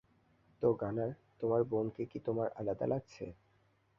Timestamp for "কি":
2.05-2.19